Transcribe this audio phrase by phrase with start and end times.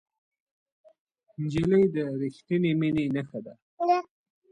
[1.41, 3.53] نجلۍ د رښتینې مینې نښه ده.